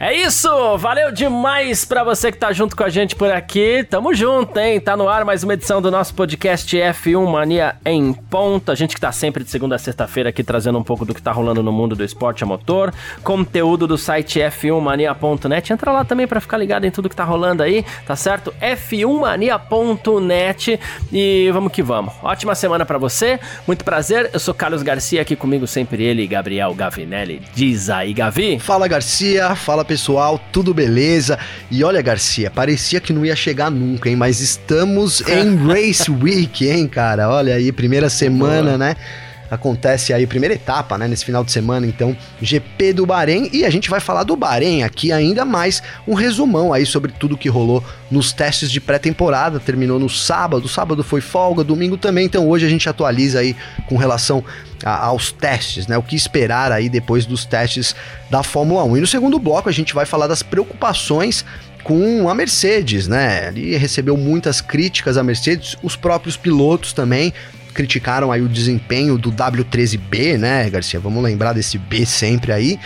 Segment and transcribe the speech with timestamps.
[0.00, 0.48] É isso!
[0.78, 3.82] Valeu demais pra você que tá junto com a gente por aqui.
[3.82, 4.78] Tamo junto, hein?
[4.78, 8.70] Tá no ar mais uma edição do nosso podcast F1 Mania em ponta.
[8.70, 11.20] A gente que tá sempre de segunda a sexta-feira aqui trazendo um pouco do que
[11.20, 12.94] tá rolando no mundo do esporte a motor.
[13.24, 15.72] Conteúdo do site f1mania.net.
[15.72, 18.54] Entra lá também pra ficar ligado em tudo que tá rolando aí, tá certo?
[18.60, 20.78] f1mania.net
[21.12, 22.14] e vamos que vamos.
[22.22, 23.40] Ótima semana pra você.
[23.66, 24.30] Muito prazer.
[24.32, 27.42] Eu sou Carlos Garcia, aqui comigo sempre ele, Gabriel Gavinelli.
[27.52, 28.60] Diz aí, Gavi.
[28.60, 31.38] Fala Garcia, fala pessoal, tudo beleza?
[31.70, 34.14] E olha, Garcia, parecia que não ia chegar nunca, hein?
[34.16, 37.28] Mas estamos em Race Week, hein, cara?
[37.30, 38.94] Olha aí, primeira semana, né?
[39.50, 43.70] Acontece aí, primeira etapa, né, nesse final de semana, então, GP do Bahrein, e a
[43.70, 47.82] gente vai falar do Bahrein aqui ainda mais, um resumão aí sobre tudo que rolou
[48.10, 52.68] nos testes de pré-temporada, terminou no sábado, sábado foi folga, domingo também, então hoje a
[52.68, 54.44] gente atualiza aí com relação
[54.84, 57.94] a, aos testes, né, o que esperar aí depois dos testes
[58.30, 58.96] da Fórmula 1.
[58.96, 61.44] E no segundo bloco a gente vai falar das preocupações
[61.82, 63.46] com a Mercedes, né?
[63.48, 67.32] Ali recebeu muitas críticas a Mercedes, os próprios pilotos também
[67.78, 70.98] criticaram aí o desempenho do W13B, né, Garcia?
[70.98, 72.76] Vamos lembrar desse B sempre aí.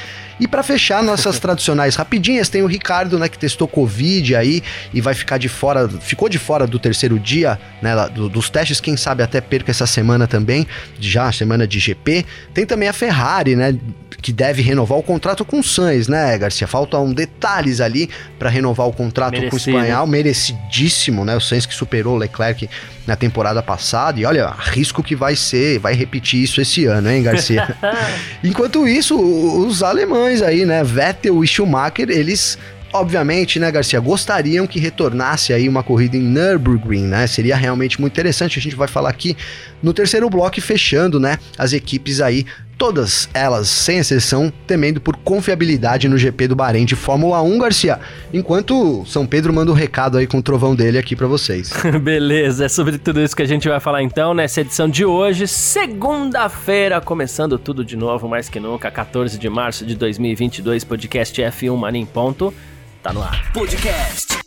[0.42, 4.60] E para fechar nossas tradicionais rapidinhas, tem o Ricardo, né, que testou Covid aí
[4.92, 8.80] e vai ficar de fora, ficou de fora do terceiro dia, né, do, dos testes,
[8.80, 10.66] quem sabe até perca essa semana também,
[10.98, 12.26] já semana de GP.
[12.52, 13.78] Tem também a Ferrari, né,
[14.22, 16.66] que deve renovar o contrato com o Sainz, né, Garcia?
[16.66, 19.50] Faltam detalhes ali para renovar o contrato Merecido.
[19.50, 21.36] com o espanhol, merecidíssimo, né?
[21.36, 22.70] O Sainz que superou o Leclerc
[23.04, 27.22] na temporada passada e olha, risco que vai ser, vai repetir isso esse ano, hein,
[27.24, 27.76] Garcia?
[28.44, 32.56] Enquanto isso, os alemães aí, né, Vettel e Schumacher, eles
[32.92, 37.26] obviamente, né, Garcia, gostariam que retornasse aí uma corrida em Nürburgring, né?
[37.26, 38.58] Seria realmente muito interessante.
[38.58, 39.34] A gente vai falar aqui
[39.82, 42.44] no terceiro bloco, fechando, né, as equipes aí
[42.82, 48.00] todas elas, sem exceção, temendo por confiabilidade no GP do Bahrein de Fórmula 1, Garcia.
[48.34, 51.72] Enquanto São Pedro manda o um recado aí com o trovão dele aqui para vocês.
[52.02, 55.46] Beleza, é sobre tudo isso que a gente vai falar então nessa edição de hoje,
[55.46, 61.76] segunda-feira, começando tudo de novo, mais que nunca, 14 de março de 2022, podcast F1
[61.76, 62.52] Mania em ponto,
[63.00, 63.52] tá no ar.
[63.52, 64.38] Podcast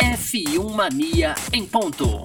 [0.00, 2.24] F1 Mania em ponto.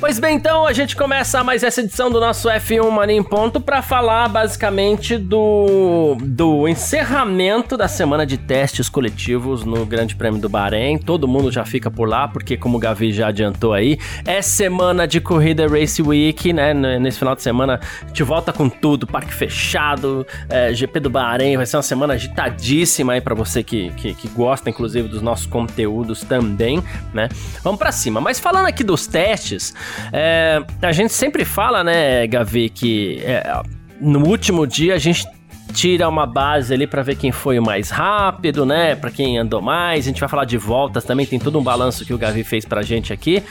[0.00, 3.60] Pois bem, então a gente começa mais essa edição do nosso F1 Mania em Ponto
[3.60, 10.48] para falar basicamente do, do encerramento da semana de testes coletivos no Grande Prêmio do
[10.48, 10.96] Bahrein.
[10.96, 15.06] Todo mundo já fica por lá, porque como o Gavi já adiantou aí, é semana
[15.06, 16.72] de corrida Race Week, né?
[16.72, 21.58] Nesse final de semana a gente volta com tudo, parque fechado, é, GP do Bahrein,
[21.58, 25.44] vai ser uma semana agitadíssima aí para você que, que, que gosta, inclusive, dos nossos
[25.44, 27.28] conteúdos também, né?
[27.62, 28.18] Vamos para cima.
[28.18, 29.74] Mas falando aqui dos testes.
[30.12, 33.62] É, a gente sempre fala, né, Gavi, que é,
[34.00, 35.26] no último dia a gente
[35.72, 38.94] tira uma base ali para ver quem foi o mais rápido, né?
[38.94, 40.04] Para quem andou mais.
[40.04, 42.64] A gente vai falar de voltas também, tem todo um balanço que o Gavi fez
[42.64, 43.42] pra gente aqui.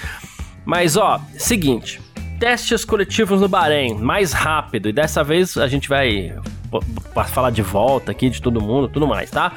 [0.65, 2.01] Mas ó, seguinte,
[2.39, 4.89] testes coletivos no Bahrein, mais rápido.
[4.89, 6.35] E dessa vez a gente vai
[7.27, 9.51] falar de volta aqui de todo mundo, tudo mais, tá?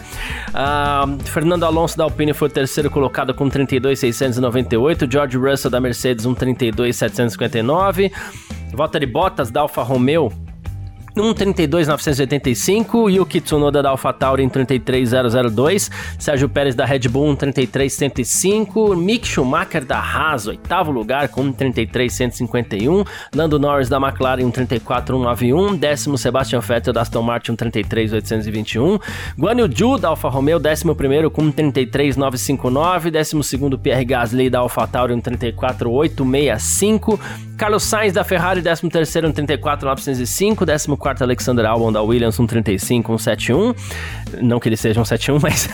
[0.49, 6.27] Uh, Fernando Alonso da Alpine foi o terceiro colocado com 32.698, George Russell da Mercedes
[6.27, 8.11] um 32.759,
[8.73, 10.33] Valtteri Bottas da Alfa Romeo
[11.17, 19.25] 1,32,985, Yuki Tsunoda da AlphaTauri em 33,002, Sérgio Pérez da Red Bull em 33,105, Mick
[19.27, 26.59] Schumacher da Haas, oitavo lugar com 1,33,151, Lando Norris da McLaren em 34,191, décimo Sebastian
[26.59, 28.99] Vettel da Aston Martin 33,821,
[29.39, 34.59] Guan Yu Zhu da Alfa Romeo, décimo primeiro com 33,959, décimo segundo Pierre Gasly da
[34.59, 37.21] AlphaTauri em 34,865,
[37.57, 43.19] Carlos Sainz da Ferrari, décimo terceiro em 34,905, décimo 14 Alexander Albon da Williams 135,
[43.19, 43.75] 171.
[44.43, 45.69] Não que ele seja um 71, mas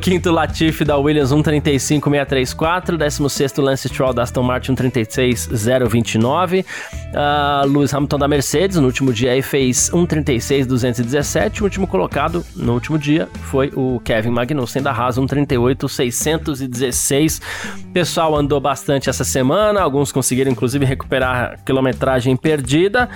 [0.00, 2.98] 15 Latifi da Williams 135, 634.
[2.98, 5.48] 16 Lance Stroll da Aston Martin 136,
[5.88, 6.60] 029.
[6.60, 11.62] Uh, Lewis Hamilton da Mercedes no último dia aí fez 136, 217.
[11.62, 17.40] O último colocado no último dia foi o Kevin Magnussen da Haas 138, 616.
[17.84, 23.08] O pessoal andou bastante essa semana, alguns conseguiram inclusive recuperar a quilometragem perdida.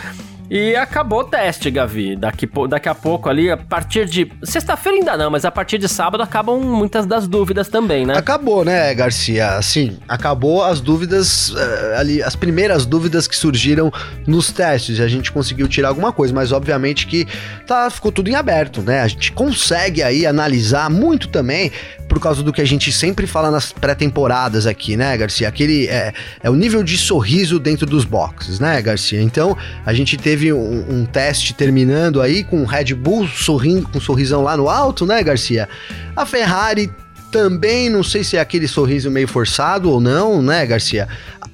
[0.51, 2.15] E acabou o teste, Gavi.
[2.17, 4.31] Daqui, daqui a pouco ali, a partir de.
[4.43, 8.17] Sexta-feira ainda não, mas a partir de sábado acabam muitas das dúvidas também, né?
[8.17, 9.57] Acabou, né, Garcia?
[9.57, 11.59] Assim, acabou as dúvidas uh,
[11.99, 13.93] ali, as primeiras dúvidas que surgiram
[14.27, 15.01] nos testes.
[15.01, 17.27] A gente conseguiu tirar alguma coisa, mas obviamente que
[17.67, 19.01] tá, ficou tudo em aberto, né?
[19.01, 21.73] A gente consegue aí analisar muito também
[22.17, 25.47] por causa do que a gente sempre fala nas pré-temporadas aqui, né, Garcia?
[25.47, 29.21] Aquele é, é, o nível de sorriso dentro dos boxes, né, Garcia?
[29.21, 29.55] Então,
[29.85, 34.01] a gente teve um, um teste terminando aí com o Red Bull sorrindo, com um
[34.01, 35.69] sorrisão lá no alto, né, Garcia?
[36.17, 36.91] A Ferrari
[37.31, 41.07] também, não sei se é aquele sorriso meio forçado ou não, né, Garcia?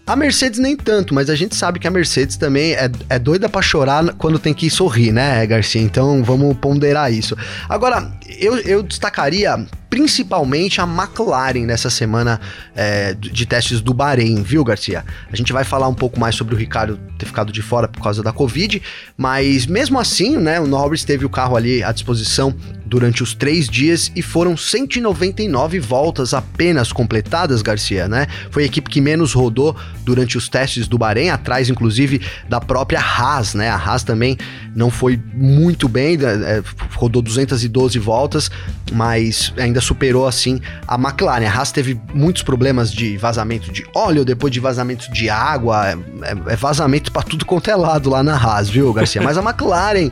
[0.05, 3.49] A Mercedes nem tanto, mas a gente sabe que a Mercedes também é, é doida
[3.49, 5.81] para chorar quando tem que sorrir, né, Garcia?
[5.81, 7.37] Então vamos ponderar isso.
[7.69, 12.41] Agora, eu, eu destacaria principalmente a McLaren nessa semana
[12.75, 15.05] é, de testes do Bahrein, viu, Garcia?
[15.31, 18.03] A gente vai falar um pouco mais sobre o Ricardo ter ficado de fora por
[18.03, 18.83] causa da Covid,
[19.19, 22.57] mas mesmo assim, né, o Norris teve o carro ali à disposição
[22.87, 28.27] durante os três dias e foram 199 voltas apenas completadas, Garcia, né?
[28.51, 33.01] Foi a equipe que menos rodou durante os testes do Bahrein, atrás inclusive da própria
[33.01, 33.71] Haas, né?
[33.71, 34.37] A Haas também
[34.75, 36.63] não foi muito bem, é,
[36.95, 38.51] rodou 212 voltas,
[38.93, 41.47] mas ainda superou assim a McLaren.
[41.47, 46.53] A Haas teve muitos problemas de vazamento de óleo, depois de vazamento de água, é,
[46.53, 49.23] é vazamento para tudo quanto é lado lá na Haas, viu, Garcia?
[49.23, 50.11] Mas a McLaren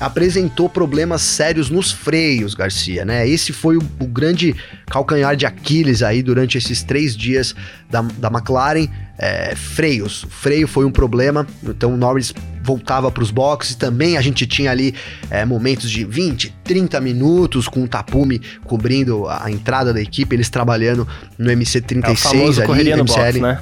[0.00, 3.28] apresentou problemas sérios nos freios, Garcia, né?
[3.28, 4.54] Esse foi o, o grande
[4.86, 7.54] calcanhar de Aquiles aí durante esses três dias
[7.88, 8.88] da, da McLaren.
[9.24, 13.76] É, freios, freio foi um problema, então o Norris voltava para os boxes.
[13.76, 14.96] Também a gente tinha ali
[15.30, 20.34] é, momentos de 20, 30 minutos com o Tapume cobrindo a, a entrada da equipe,
[20.34, 21.06] eles trabalhando
[21.38, 23.60] no MC36 é, ali, no box, né?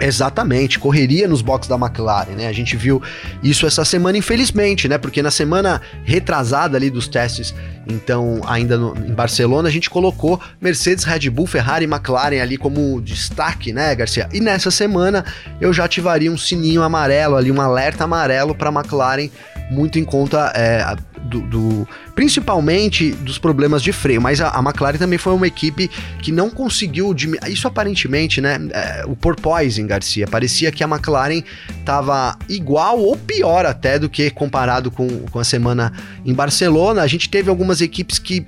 [0.00, 2.48] Exatamente, correria nos boxes da McLaren, né?
[2.48, 3.00] A gente viu
[3.42, 4.98] isso essa semana, infelizmente, né?
[4.98, 7.54] Porque na semana retrasada ali dos testes,
[7.86, 12.56] então, ainda no, em Barcelona, a gente colocou Mercedes, Red Bull, Ferrari e McLaren ali
[12.56, 14.28] como destaque, né, Garcia?
[14.32, 15.24] E nessa semana
[15.60, 19.28] eu já ativaria um sininho amarelo ali, um alerta amarelo para McLaren,
[19.70, 20.96] muito em conta é,
[21.34, 25.90] do, do, principalmente dos problemas de freio, mas a, a, McLaren também foi uma equipe
[26.22, 27.14] que não conseguiu
[27.48, 28.58] isso aparentemente, né?
[28.70, 31.42] É, o porpoising, Garcia, parecia que a McLaren
[31.80, 35.92] estava igual ou pior até do que comparado com, com a semana
[36.24, 37.02] em Barcelona.
[37.02, 38.46] A gente teve algumas equipes que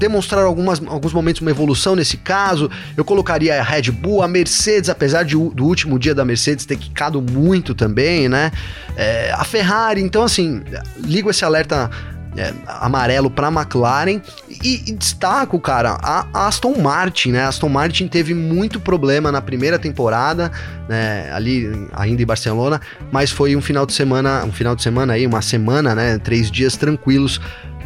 [0.00, 2.70] demonstraram algumas, alguns momentos uma evolução nesse caso.
[2.96, 6.76] Eu colocaria a Red Bull, a Mercedes, apesar de, do último dia da Mercedes ter
[6.76, 8.50] quicado muito também, né?
[8.96, 10.62] É, a Ferrari, então assim,
[11.04, 11.90] ligo esse alerta
[12.36, 14.20] é, amarelo para a McLaren
[14.62, 17.42] e, e, destaco, cara, a, Aston Martin, né?
[17.42, 20.50] A Aston Martin teve muito problema na primeira temporada,
[20.88, 21.30] né?
[21.32, 22.80] Ali ainda em Barcelona,
[23.12, 26.18] mas foi um final de semana, um final de semana aí, uma semana, né?
[26.18, 27.40] Três dias tranquilos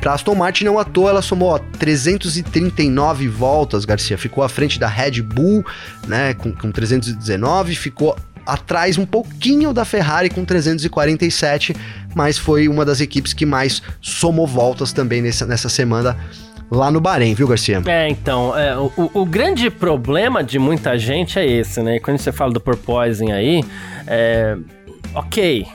[0.04, 4.18] para Aston Martin não à toa, ela somou ó, 339 voltas, Garcia.
[4.18, 5.64] Ficou à frente da Red Bull,
[6.06, 8.14] né, com, com 319, ficou
[8.44, 11.74] atrás um pouquinho da Ferrari com 347,
[12.14, 16.14] mas foi uma das equipes que mais somou voltas também nessa, nessa semana
[16.70, 17.80] lá no Bahrein, viu, Garcia?
[17.86, 21.98] É, então, é, o, o, grande problema de muita gente é esse, né?
[21.98, 23.64] Quando você fala do porpoising aí,
[24.06, 24.54] é,
[25.14, 25.66] ok,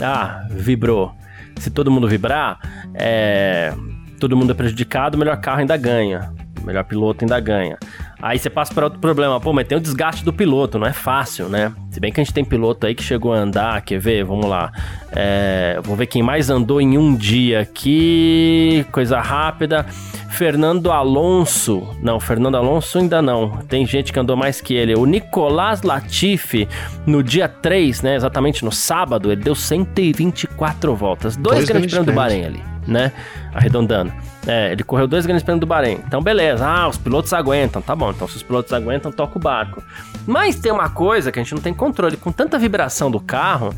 [0.00, 1.19] ah, vibrou
[1.60, 2.58] se todo mundo vibrar,
[2.94, 3.72] é,
[4.18, 6.32] todo mundo é prejudicado, o melhor carro ainda ganha.
[6.64, 7.78] Melhor piloto ainda ganha.
[8.22, 9.40] Aí você passa para outro problema.
[9.40, 11.72] Pô, mas tem o desgaste do piloto, não é fácil, né?
[11.90, 14.24] Se bem que a gente tem piloto aí que chegou a andar, quer ver?
[14.24, 14.70] Vamos lá.
[15.12, 18.84] É, vamos ver quem mais andou em um dia aqui.
[18.92, 19.86] Coisa rápida.
[20.30, 21.86] Fernando Alonso.
[22.02, 23.58] Não, Fernando Alonso ainda não.
[23.68, 24.94] Tem gente que andou mais que ele.
[24.94, 26.68] O Nicolás Latifi,
[27.06, 28.14] no dia 3, né?
[28.14, 31.36] Exatamente no sábado, ele deu 124 voltas.
[31.36, 33.12] Dois, Dois grandes prêmios do Bahrein ali, né?
[33.54, 34.12] Arredondando.
[34.46, 36.00] É, ele correu dois grandes prêmios do Bahrein.
[36.06, 36.66] Então, beleza.
[36.66, 37.80] Ah, os pilotos aguentam.
[37.80, 39.82] Tá bom, então se os pilotos aguentam, toca o barco.
[40.26, 42.16] Mas tem uma coisa que a gente não tem controle.
[42.16, 43.74] Com tanta vibração do carro,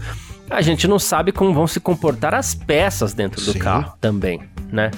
[0.51, 3.59] a gente não sabe como vão se comportar as peças dentro do Sim.
[3.59, 4.43] carro também,
[4.73, 4.91] né?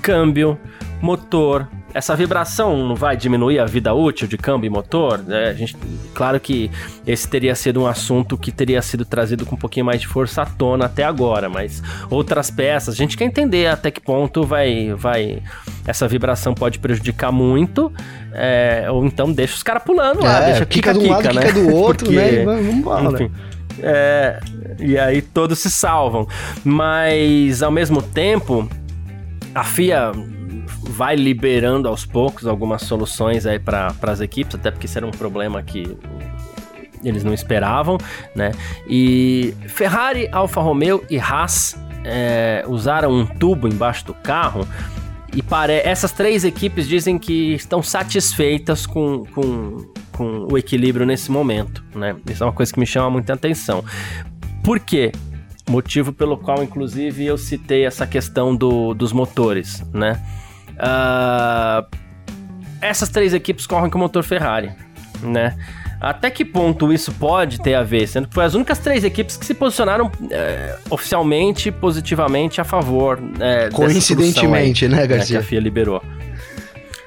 [0.00, 0.58] Câmbio,
[1.02, 1.68] motor,
[1.98, 5.20] essa vibração não vai diminuir a vida útil de câmbio e motor?
[5.28, 5.76] É, a gente,
[6.14, 6.70] claro que
[7.06, 10.42] esse teria sido um assunto que teria sido trazido com um pouquinho mais de força
[10.42, 14.94] à tona até agora, mas outras peças, a gente quer entender até que ponto vai,
[14.94, 15.42] vai
[15.86, 17.92] essa vibração pode prejudicar muito,
[18.32, 21.42] é, ou então deixa os caras pulando lá, É, deixa quica de um lado, né?
[21.42, 22.44] quica do outro, Porque- né?
[22.44, 23.04] Vamos embora.
[23.12, 23.30] enfim.
[23.80, 24.40] É,
[24.80, 26.26] e aí todos se salvam.
[26.64, 28.68] Mas ao mesmo tempo,
[29.54, 30.12] a FIA
[30.82, 35.10] vai liberando aos poucos algumas soluções aí para as equipes, até porque isso era um
[35.10, 35.96] problema que
[37.04, 37.98] eles não esperavam,
[38.34, 38.52] né?
[38.88, 44.66] E Ferrari, Alfa Romeo e Haas é, usaram um tubo embaixo do carro
[45.34, 45.74] e pare...
[45.84, 52.16] essas três equipes dizem que estão satisfeitas com, com, com o equilíbrio nesse momento, né?
[52.28, 53.84] Isso é uma coisa que me chama muita atenção.
[54.64, 55.12] Por quê?
[55.68, 60.20] Motivo pelo qual, inclusive, eu citei essa questão do, dos motores, né?
[60.78, 61.84] Ah,
[62.80, 64.70] essas três equipes correm com o motor Ferrari,
[65.22, 65.56] né?
[66.00, 68.06] Até que ponto isso pode ter a ver?
[68.06, 73.18] Sendo que foi as únicas três equipes que se posicionaram é, oficialmente, positivamente a favor.
[73.40, 75.40] é, Coincidentemente, né, aí, que Garcia?
[75.40, 76.00] a FIA liberou.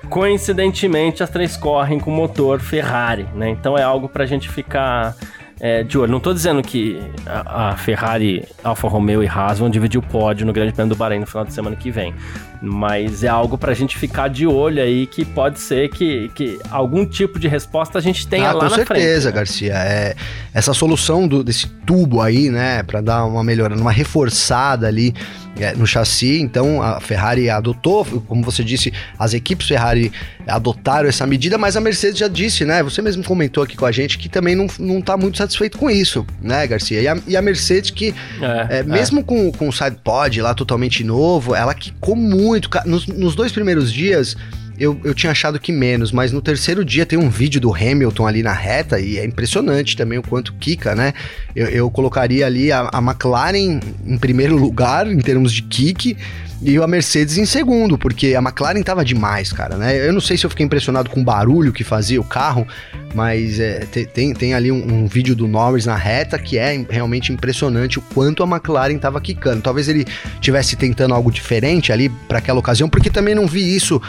[0.09, 3.49] Coincidentemente, as três correm com motor Ferrari, né?
[3.49, 5.15] Então é algo pra gente ficar
[5.57, 6.11] é, de olho.
[6.11, 10.45] Não tô dizendo que a, a Ferrari, Alfa Romeo e Haas vão dividir o pódio
[10.45, 12.13] no Grande Prêmio do Bahrein no final de semana que vem.
[12.61, 17.05] Mas é algo pra gente ficar de olho aí que pode ser que, que algum
[17.05, 19.25] tipo de resposta a gente tenha ah, lá com na certeza, frente.
[19.25, 19.31] né?
[19.31, 19.73] Garcia.
[19.73, 20.15] É,
[20.53, 25.13] essa solução do- desse tubo aí, né, Pra dar uma melhorada, uma reforçada ali
[25.59, 26.39] é, no chassi.
[26.39, 30.11] Então a Ferrari adotou, como você disse, as equipes Ferrari
[30.47, 32.81] adotaram essa medida, mas a Mercedes já disse, né?
[32.83, 35.89] Você mesmo comentou aqui com a gente que também não, não tá muito satisfeito com
[35.89, 37.01] isso, né, Garcia?
[37.01, 38.83] E a, e a Mercedes que É, é, é.
[38.83, 42.15] mesmo com, com o sidepod lá totalmente novo, ela quicou
[42.51, 42.69] muito.
[42.85, 44.35] Nos, nos dois primeiros dias,
[44.81, 48.25] eu, eu tinha achado que menos, mas no terceiro dia tem um vídeo do Hamilton
[48.27, 51.13] ali na reta e é impressionante também o quanto quica, né?
[51.55, 56.17] Eu, eu colocaria ali a, a McLaren em primeiro lugar em termos de kick.
[56.63, 60.07] E a Mercedes em segundo, porque a McLaren tava demais, cara, né?
[60.07, 62.67] Eu não sei se eu fiquei impressionado com o barulho que fazia o carro,
[63.15, 66.85] mas é, te- tem, tem ali um, um vídeo do Norris na reta que é
[66.87, 69.63] realmente impressionante o quanto a McLaren tava quicando.
[69.63, 70.05] Talvez ele
[70.39, 73.99] tivesse tentando algo diferente ali para aquela ocasião, porque também não vi isso.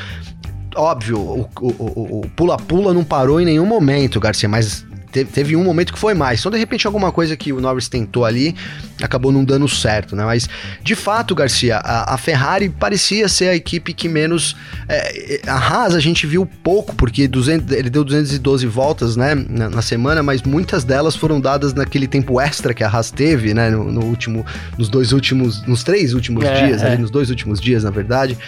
[0.74, 5.98] Óbvio, o pula-pula não parou em nenhum momento, Garcia, mas te- teve um momento que
[5.98, 6.40] foi mais.
[6.40, 8.54] Então, de repente, alguma coisa que o Norris tentou ali
[9.02, 10.24] acabou não dando certo, né?
[10.24, 10.48] Mas,
[10.82, 14.56] de fato, Garcia, a, a Ferrari parecia ser a equipe que menos.
[14.88, 19.68] é, a Haas a gente viu pouco, porque 200 ele deu 212 voltas, né, na,
[19.68, 23.70] na semana, mas muitas delas foram dadas naquele tempo extra que a Haas teve, né,
[23.70, 24.46] no, no último,
[24.78, 26.86] nos dois últimos, nos três últimos É, dias, é.
[26.92, 28.38] ali, nos dois últimos dias, na verdade.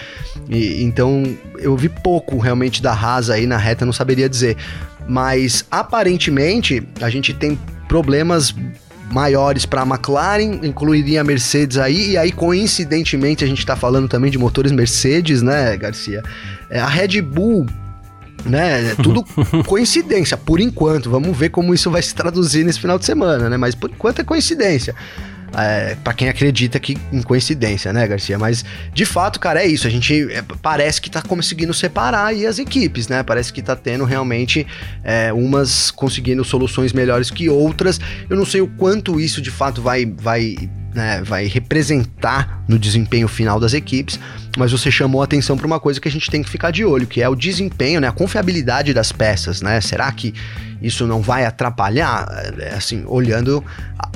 [0.48, 4.56] E, então, eu vi pouco realmente da Haas aí na reta, não saberia dizer.
[5.08, 7.58] Mas aparentemente a gente tem
[7.88, 8.54] problemas
[9.12, 14.08] maiores para a McLaren, incluiria a Mercedes aí, e aí coincidentemente a gente tá falando
[14.08, 16.22] também de motores Mercedes, né, Garcia?
[16.70, 17.66] É, a Red Bull
[18.44, 18.90] né?
[18.90, 19.24] É tudo
[19.66, 21.10] coincidência, por enquanto.
[21.10, 23.56] Vamos ver como isso vai se traduzir nesse final de semana, né?
[23.56, 24.94] Mas por enquanto é coincidência.
[25.56, 28.38] É, para quem acredita que em coincidência, né, Garcia?
[28.38, 29.86] Mas de fato, cara, é isso.
[29.86, 33.22] A gente é, parece que tá conseguindo separar aí as equipes, né?
[33.22, 34.66] Parece que tá tendo realmente
[35.02, 38.00] é, umas conseguindo soluções melhores que outras.
[38.28, 40.56] Eu não sei o quanto isso de fato vai, vai,
[40.94, 44.18] né, vai representar no desempenho final das equipes,
[44.56, 46.84] mas você chamou a atenção para uma coisa que a gente tem que ficar de
[46.84, 49.80] olho, que é o desempenho, né, a confiabilidade das peças, né?
[49.80, 50.34] Será que
[50.80, 52.26] isso não vai atrapalhar?
[52.58, 53.64] É, Assim, olhando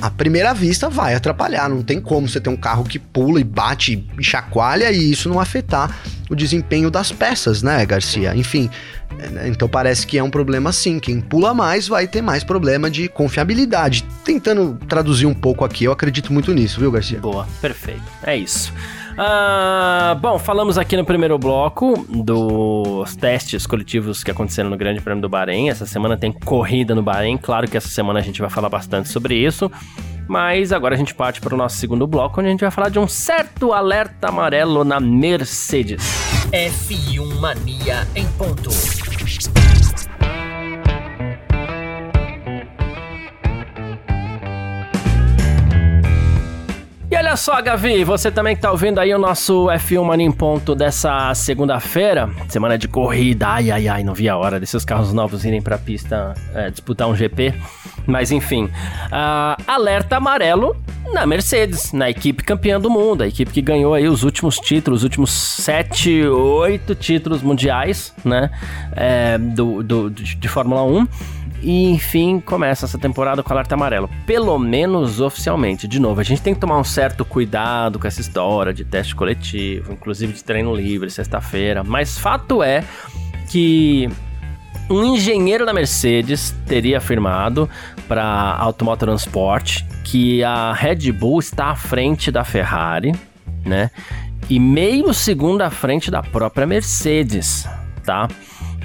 [0.01, 1.69] à primeira vista, vai atrapalhar.
[1.69, 5.29] Não tem como você ter um carro que pula e bate e chacoalha e isso
[5.29, 5.97] não afetar
[6.29, 8.35] o desempenho das peças, né, Garcia?
[8.35, 8.69] Enfim,
[9.17, 10.99] é, então parece que é um problema sim.
[10.99, 14.05] Quem pula mais vai ter mais problema de confiabilidade.
[14.23, 17.19] Tentando traduzir um pouco aqui, eu acredito muito nisso, viu, Garcia?
[17.19, 18.03] Boa, perfeito.
[18.23, 18.71] É isso.
[19.21, 25.21] Ah, bom, falamos aqui no primeiro bloco dos testes coletivos que aconteceram no Grande Prêmio
[25.21, 25.69] do Bahrein.
[25.69, 27.35] Essa semana tem corrida no Bahrein.
[27.35, 29.69] Claro que essa semana a gente vai falar bastante sobre isso.
[30.25, 32.87] Mas agora a gente parte para o nosso segundo bloco, onde a gente vai falar
[32.87, 36.01] de um certo alerta amarelo na Mercedes.
[36.53, 38.69] F1 Mania em ponto.
[47.11, 50.31] E olha só, Gavi, você também que tá ouvindo aí o nosso F1 Mania em
[50.31, 55.11] Ponto dessa segunda-feira, semana de corrida, ai, ai, ai, não vi a hora desses carros
[55.11, 57.55] novos irem pra pista é, disputar um GP,
[58.05, 60.77] mas enfim, uh, alerta amarelo
[61.11, 64.99] na Mercedes, na equipe campeã do mundo, a equipe que ganhou aí os últimos títulos,
[64.99, 68.51] os últimos sete, oito títulos mundiais, né,
[68.95, 71.07] é, do, do, de Fórmula 1,
[71.61, 74.09] e enfim, começa essa temporada com alerta amarelo.
[74.25, 75.87] Pelo menos oficialmente.
[75.87, 79.15] De novo, a gente tem que tomar um certo cuidado com essa história de teste
[79.15, 81.83] coletivo, inclusive de treino livre, sexta-feira.
[81.83, 82.83] Mas fato é
[83.49, 84.09] que
[84.89, 87.69] um engenheiro da Mercedes teria afirmado
[88.07, 88.23] para
[88.57, 89.09] Automotor
[90.03, 93.13] que a Red Bull está à frente da Ferrari,
[93.65, 93.91] né?
[94.49, 97.67] E meio segundo à frente da própria Mercedes,
[98.03, 98.27] tá?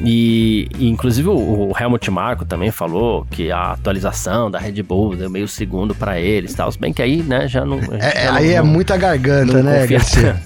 [0.00, 5.14] E, e, inclusive o, o Helmut Marko também falou que a atualização da Red Bull
[5.16, 6.70] deu meio segundo para eles, tal.
[6.70, 7.78] Se bem que aí, né, já não.
[7.78, 10.42] É, já aí não, é muita garganta, né, Garcia?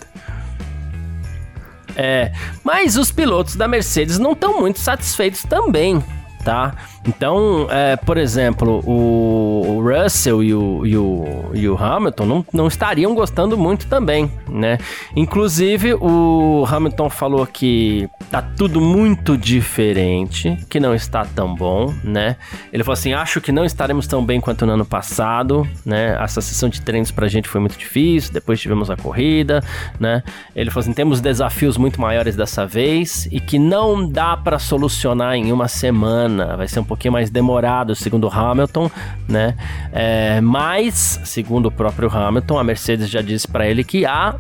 [1.97, 2.31] É,
[2.63, 6.03] mas os pilotos da Mercedes não estão muito satisfeitos também,
[6.45, 6.73] tá?
[7.09, 12.69] Então, é, por exemplo, o, Russell e o, e o, e o Hamilton não, não
[12.69, 14.77] estariam gostando muito também, né?
[15.17, 22.37] Inclusive, o Hamilton falou que tá tudo muito diferente, que não está tão bom, né?
[22.71, 26.19] Ele falou assim: acho que não estaremos tão bem quanto no ano passado, né?
[26.23, 29.65] Essa sessão de treinos pra gente foi muito difícil, depois tivemos a corrida,
[29.99, 30.23] né?
[30.55, 35.37] Ele falou assim: temos desafios muito maiores dessa vez e que não dá para solucionar
[35.37, 38.91] em uma semana, vai ser um mais demorado, segundo Hamilton,
[39.29, 39.55] né?
[39.93, 44.35] É, mas, segundo o próprio Hamilton, a Mercedes já disse para ele que há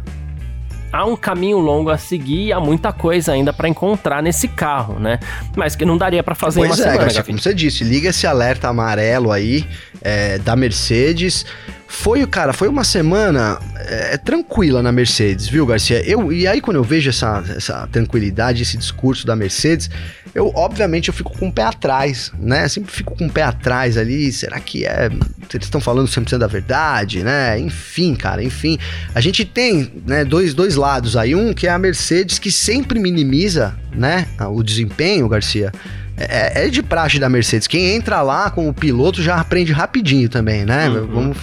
[0.93, 4.99] há um caminho longo a seguir e há muita coisa ainda para encontrar nesse carro,
[4.99, 5.19] né?
[5.57, 8.09] Mas que não daria para fazer pois uma é, semana, Garcia, como você disse, liga
[8.09, 9.67] esse alerta amarelo aí
[10.03, 11.45] é, da Mercedes.
[11.91, 16.07] Foi, cara, foi uma semana é, tranquila na Mercedes, viu, Garcia?
[16.07, 19.89] Eu, e aí, quando eu vejo essa, essa tranquilidade, esse discurso da Mercedes,
[20.35, 22.69] eu, obviamente, eu fico com o pé atrás, né?
[22.69, 24.31] Sempre fico com o pé atrás ali.
[24.31, 25.07] Será que é.
[25.53, 27.59] Eles estão falando 100% da verdade, né?
[27.59, 28.79] Enfim, cara, enfim.
[29.15, 31.35] A gente tem né, dois, dois lados aí.
[31.35, 34.29] Um que é a Mercedes, que sempre minimiza, né?
[34.51, 35.73] O desempenho, Garcia.
[36.19, 37.67] É, é, de praxe da Mercedes.
[37.67, 40.89] Quem entra lá como piloto já aprende rapidinho também, né?
[40.89, 41.07] Uhum.
[41.07, 41.37] Vamos,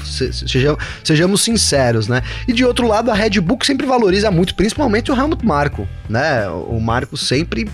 [0.45, 2.21] sejamos, sejamos sinceros, né?
[2.47, 6.47] E de outro lado, a Red Bull sempre valoriza muito, principalmente o Helmut Marko, né?
[6.49, 7.69] O Marco sempre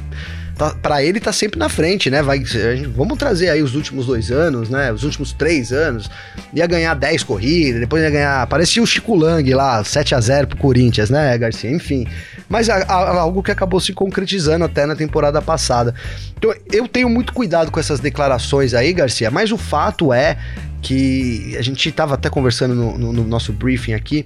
[0.61, 2.21] tá, para ele tá sempre na frente, né?
[2.21, 4.91] Vai, gente, vamos trazer aí os últimos dois anos, né?
[4.91, 6.09] Os últimos três anos.
[6.53, 8.45] Ia ganhar 10 corridas, depois ia ganhar.
[8.45, 11.71] Parecia o Chico Lang lá, 7 a 0 pro Corinthians, né, Garcia?
[11.71, 12.05] Enfim.
[12.47, 15.95] Mas a, a, algo que acabou se concretizando até na temporada passada.
[16.37, 20.37] Então, eu tenho muito cuidado com essas declarações aí, Garcia, mas o fato é
[20.81, 24.25] que a gente estava até conversando no, no, no nosso briefing aqui.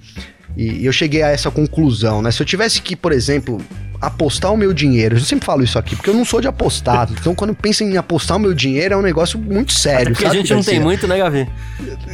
[0.57, 2.31] E eu cheguei a essa conclusão, né?
[2.31, 3.61] Se eu tivesse que, por exemplo,
[4.01, 5.15] apostar o meu dinheiro.
[5.15, 7.09] Eu sempre falo isso aqui, porque eu não sou de apostar.
[7.25, 10.11] Então, quando eu penso em apostar o meu dinheiro, é um negócio muito sério.
[10.11, 11.47] porque sabe, a gente não tem muito, né, Gavi?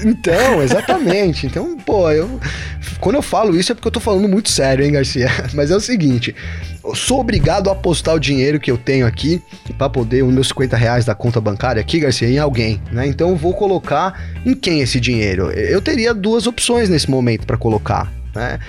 [0.05, 1.45] Então, exatamente.
[1.45, 2.39] então, pô, eu.
[2.99, 5.29] Quando eu falo isso é porque eu tô falando muito sério, hein, Garcia?
[5.53, 6.33] Mas é o seguinte:
[6.83, 9.41] eu sou obrigado a apostar o dinheiro que eu tenho aqui
[9.77, 13.05] para poder, os meus 50 reais da conta bancária aqui, Garcia, em alguém, né?
[13.07, 15.51] Então eu vou colocar em quem esse dinheiro?
[15.51, 18.59] Eu teria duas opções nesse momento para colocar, né?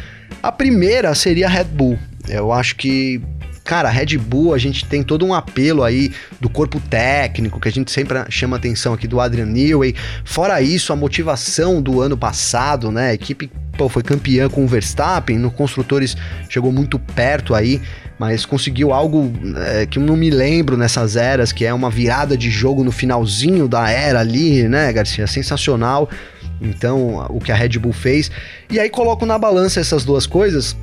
[0.43, 1.99] A primeira seria a Red Bull.
[2.29, 3.21] Eu acho que
[3.65, 7.73] cara, Red Bull, a gente tem todo um apelo aí do corpo técnico, que a
[7.73, 9.95] gente sempre chama atenção aqui do Adrian Newey.
[10.25, 13.11] Fora isso, a motivação do ano passado, né?
[13.11, 16.17] A equipe pô, foi campeã com o Verstappen, no Construtores
[16.49, 17.81] chegou muito perto aí,
[18.19, 22.37] mas conseguiu algo é, que eu não me lembro nessas eras, que é uma virada
[22.37, 25.27] de jogo no finalzinho da era ali, né, Garcia?
[25.27, 26.09] Sensacional.
[26.61, 28.31] Então, o que a Red Bull fez.
[28.71, 30.77] E aí coloco na balança essas duas coisas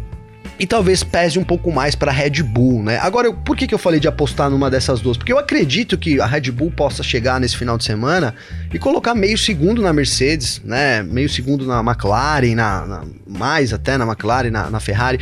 [0.60, 2.98] e talvez pese um pouco mais para Red Bull, né?
[2.98, 5.16] Agora, por que, que eu falei de apostar numa dessas duas?
[5.16, 8.36] Porque eu acredito que a Red Bull possa chegar nesse final de semana
[8.74, 11.02] e colocar meio segundo na Mercedes, né?
[11.02, 15.20] Meio segundo na McLaren, na, na mais até na McLaren, na, na, Ferrari.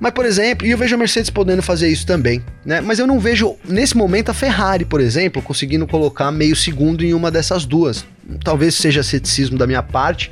[0.00, 2.80] Mas, por exemplo, e eu vejo a Mercedes podendo fazer isso também, né?
[2.80, 7.12] Mas eu não vejo, nesse momento, a Ferrari, por exemplo, conseguindo colocar meio segundo em
[7.12, 8.06] uma dessas duas.
[8.42, 10.30] Talvez seja ceticismo da minha parte,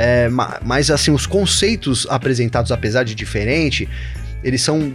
[0.00, 0.28] é,
[0.64, 3.88] mas assim, os conceitos apresentados, apesar de diferente,
[4.44, 4.92] eles são.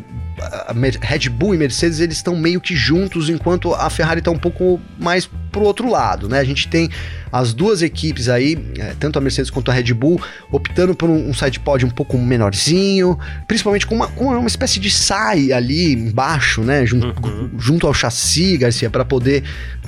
[1.01, 4.81] Red Bull e Mercedes eles estão meio que juntos, enquanto a Ferrari está um pouco
[4.97, 6.39] mais pro outro lado, né?
[6.39, 6.89] A gente tem
[7.31, 11.29] as duas equipes aí, é, tanto a Mercedes quanto a Red Bull, optando por um,
[11.29, 15.93] um side pod um pouco menorzinho, principalmente com uma, com uma espécie de sai ali
[15.93, 16.85] embaixo, né?
[16.85, 17.49] Junto, uhum.
[17.59, 19.43] junto ao chassi, Garcia, para poder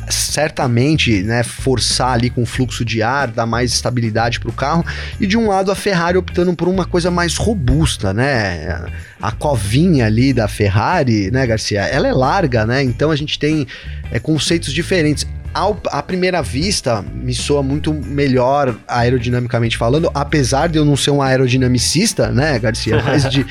[0.10, 4.86] certamente né, forçar ali com fluxo de ar, dar mais estabilidade para o carro.
[5.20, 8.86] E de um lado a Ferrari optando por uma coisa mais robusta, né?
[9.22, 11.82] A covinha ali da Ferrari, né, Garcia?
[11.82, 12.84] Ela é larga, né?
[12.84, 13.68] Então a gente tem
[14.12, 15.26] é, conceitos diferentes.
[15.54, 21.12] Ao, à primeira vista, me soa muito melhor aerodinamicamente falando, apesar de eu não ser
[21.12, 23.02] um aerodinamicista, né, Garcia?
[23.02, 23.46] Mas de,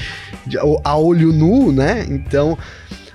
[0.46, 2.04] de a olho nu, né?
[2.08, 2.58] Então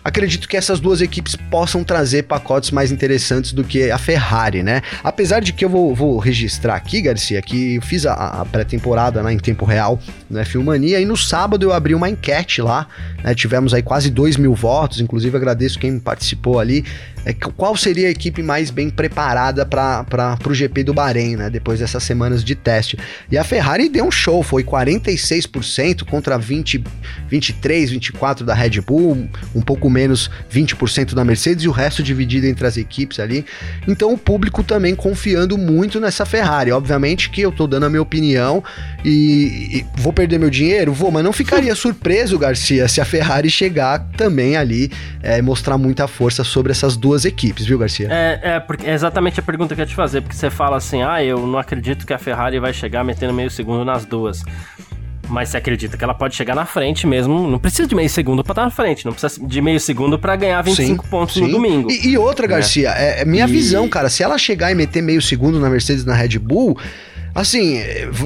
[0.04, 4.82] acredito que essas duas equipes possam trazer pacotes mais interessantes do que a Ferrari, né?
[5.04, 9.22] Apesar de que eu vou, vou registrar aqui, Garcia, que eu fiz a, a pré-temporada
[9.24, 12.88] né, em tempo real no F1 Mania e no sábado eu abri uma enquete lá,
[13.24, 13.34] né?
[13.34, 16.84] Tivemos aí quase 2 mil votos, inclusive agradeço quem participou ali
[17.26, 21.50] é, qual seria a equipe mais bem preparada para o GP do Bahrein, né?
[21.50, 22.98] Depois dessas semanas de teste.
[23.30, 26.84] E a Ferrari deu um show, foi 46% contra 20,
[27.28, 32.48] 23, 24 da Red Bull, um pouco menos 20% da Mercedes e o resto dividido
[32.48, 33.46] entre as equipes ali.
[33.88, 36.72] Então o público também confiando muito nessa Ferrari.
[36.72, 38.64] Obviamente que eu tô dando a minha opinião
[39.04, 40.94] e, e vou perder meu dinheiro?
[40.94, 46.08] Vou, mas não ficaria surpreso, Garcia, se a Ferrari chegar também ali, é, mostrar muita
[46.08, 48.08] força sobre essas duas duas equipes, viu, Garcia?
[48.12, 50.78] É, é, porque é exatamente a pergunta que eu ia te fazer, porque você fala
[50.78, 54.44] assim, ah, eu não acredito que a Ferrari vai chegar metendo meio segundo nas duas.
[55.30, 57.48] Mas você acredita que ela pode chegar na frente mesmo.
[57.48, 59.06] Não precisa de meio segundo pra estar na frente.
[59.06, 61.42] Não precisa de meio segundo para ganhar 25 sim, pontos sim.
[61.42, 61.92] no domingo.
[61.92, 62.56] E, e outra, né?
[62.56, 63.52] Garcia, é, é minha e...
[63.52, 64.10] visão, cara.
[64.10, 66.78] Se ela chegar e meter meio segundo na Mercedes na Red Bull,
[67.34, 67.80] Assim,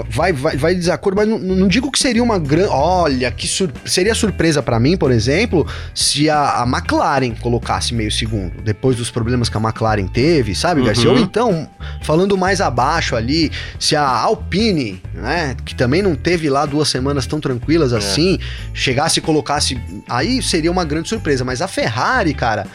[0.10, 2.70] vai, vai, vai desacordo, mas não, não digo que seria uma grande.
[2.70, 3.72] Olha, que sur...
[3.86, 9.12] seria surpresa para mim, por exemplo, se a, a, McLaren colocasse meio segundo, depois dos
[9.12, 10.88] problemas que a McLaren teve, sabe, uhum.
[10.88, 11.12] Garcia?
[11.12, 11.70] Ou então,
[12.02, 17.28] falando mais abaixo ali, se a Alpine, né, que também não teve lá duas semanas
[17.28, 17.98] tão tranquilas é.
[17.98, 18.40] assim,
[18.74, 19.80] chegasse e colocasse.
[20.08, 22.66] Aí seria uma grande surpresa, mas a Ferrari, cara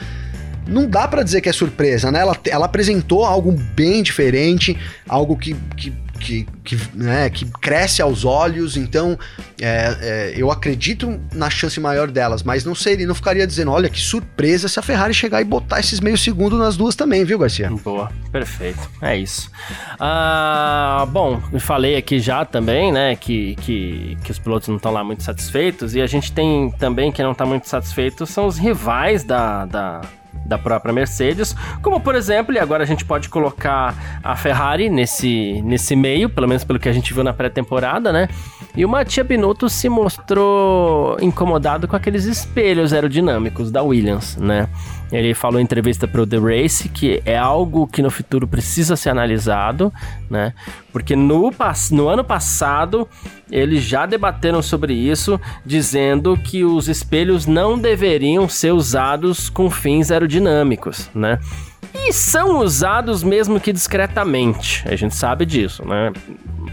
[0.68, 2.20] não dá para dizer que é surpresa, né?
[2.20, 4.76] Ela, ela apresentou algo bem diferente,
[5.08, 9.18] algo que, que que, que, né, que cresce aos olhos, então
[9.60, 13.88] é, é, eu acredito na chance maior delas, mas não seria, não ficaria dizendo, olha
[13.88, 17.38] que surpresa se a Ferrari chegar e botar esses meio segundo nas duas também, viu,
[17.38, 17.70] Garcia?
[17.70, 19.50] Boa, perfeito, é isso.
[19.98, 25.02] Ah, bom, falei aqui já também, né, que, que, que os pilotos não estão lá
[25.02, 29.24] muito satisfeitos, e a gente tem também que não está muito satisfeito são os rivais
[29.24, 30.00] da, da
[30.44, 35.60] da própria Mercedes, como por exemplo, e agora a gente pode colocar a Ferrari nesse,
[35.62, 38.28] nesse meio, pelo menos pelo que a gente viu na pré-temporada, né?
[38.76, 44.68] E o Mattia Binotto se mostrou incomodado com aqueles espelhos aerodinâmicos da Williams, né?
[45.10, 48.96] Ele falou em entrevista para o The Race que é algo que no futuro precisa
[48.96, 49.92] ser analisado,
[50.30, 50.52] né?
[50.92, 51.52] Porque no,
[51.92, 53.08] no ano passado
[53.50, 60.10] eles já debateram sobre isso, dizendo que os espelhos não deveriam ser usados com fins
[60.10, 61.38] aerodinâmicos, né?
[61.94, 66.12] E são usados mesmo que discretamente, a gente sabe disso, né?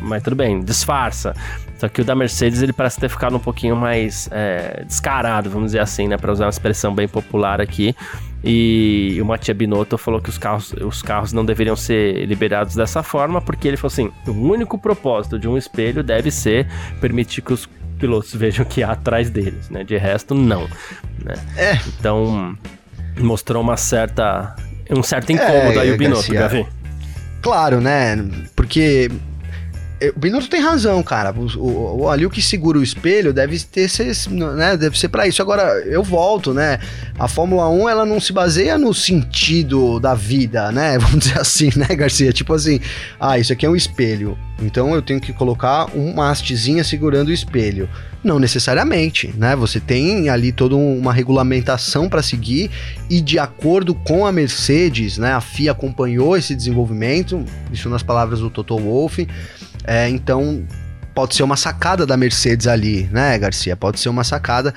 [0.01, 1.33] Mas tudo bem, disfarça.
[1.77, 5.67] Só que o da Mercedes ele parece ter ficado um pouquinho mais é, descarado, vamos
[5.67, 6.17] dizer assim, né?
[6.17, 7.95] Para usar uma expressão bem popular aqui.
[8.43, 13.01] E o Mattia Binotto falou que os carros, os carros não deveriam ser liberados dessa
[13.01, 16.67] forma, porque ele falou assim: o único propósito de um espelho deve ser
[17.01, 17.67] permitir que os
[17.99, 19.83] pilotos vejam o que há atrás deles, né?
[19.83, 20.67] De resto, não.
[21.23, 21.33] Né?
[21.57, 21.79] É.
[21.99, 22.57] Então,
[23.19, 24.55] mostrou uma certa.
[24.89, 26.65] um certo incômodo é, aí o Binotto, Gavi.
[27.41, 28.15] Claro, né?
[28.55, 29.09] Porque
[30.15, 31.33] o Binotto tem razão, cara.
[31.33, 35.27] O, o, ali o que segura o espelho deve ter ser, né, deve ser para
[35.27, 35.41] isso.
[35.41, 36.79] Agora, eu volto, né?
[37.17, 40.97] A Fórmula 1, ela não se baseia no sentido da vida, né?
[40.99, 42.33] Vamos dizer assim, né, Garcia?
[42.33, 42.79] Tipo assim,
[43.19, 44.37] ah, isso aqui é um espelho.
[44.61, 47.89] Então eu tenho que colocar uma hastezinha segurando o espelho.
[48.23, 49.55] Não necessariamente, né?
[49.55, 52.71] Você tem ali toda uma regulamentação para seguir
[53.09, 55.33] e de acordo com a Mercedes, né?
[55.33, 59.27] A FIA acompanhou esse desenvolvimento, isso nas palavras do Toto Wolff.
[59.85, 60.65] É, então
[61.13, 63.75] pode ser uma sacada da Mercedes ali, né, Garcia?
[63.75, 64.73] Pode ser uma sacada.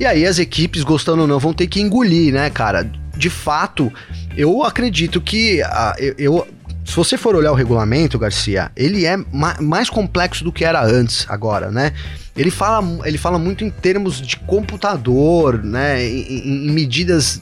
[0.00, 2.90] E aí as equipes, gostando ou não, vão ter que engolir, né, cara?
[3.16, 3.92] De fato,
[4.36, 6.48] eu acredito que uh, eu, eu
[6.84, 10.84] se você for olhar o regulamento, Garcia, ele é ma mais complexo do que era
[10.84, 11.92] antes, agora, né?
[12.36, 16.04] Ele fala, ele fala muito em termos de computador, né?
[16.04, 17.40] Em, em medidas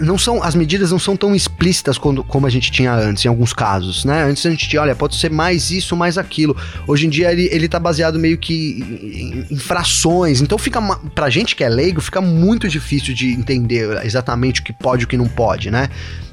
[0.00, 3.28] não são as medidas não são tão explícitas quando, como a gente tinha antes, em
[3.28, 4.24] alguns casos, né?
[4.24, 6.56] Antes a gente tinha, olha, pode ser mais isso, mais aquilo.
[6.86, 10.80] Hoje em dia ele, ele tá baseado meio que em, em frações, então fica,
[11.14, 15.04] pra gente que é leigo, fica muito difícil de entender exatamente o que pode e
[15.04, 15.88] o que não pode, né?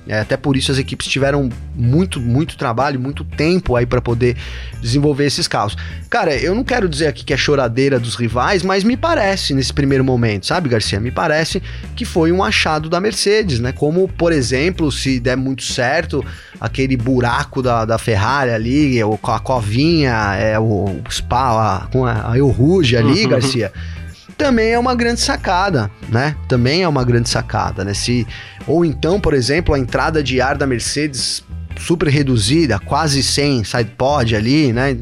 [0.08, 4.36] É, até por isso as equipes tiveram muito, muito trabalho, muito tempo aí para poder
[4.82, 5.78] desenvolver esses carros.
[6.10, 9.72] Cara, eu não quero dizer aqui que é choradeira dos rivais, mas me parece nesse
[9.72, 11.00] primeiro momento, sabe, Garcia?
[11.00, 11.62] Me parece
[11.96, 13.72] que foi um achado da Mercedes, né?
[13.72, 16.26] Como, por exemplo, se der muito certo,
[16.60, 22.32] aquele buraco da, da Ferrari ali, a covinha, é, o, o spa, a, com a,
[22.32, 23.30] a El Rouge ali, uhum.
[23.30, 23.72] Garcia
[24.42, 26.36] também é uma grande sacada, né?
[26.48, 27.94] Também é uma grande sacada, né?
[27.94, 28.26] Se,
[28.66, 31.44] ou então, por exemplo, a entrada de ar da Mercedes
[31.78, 34.98] super reduzida, quase sem sidepod ali, né?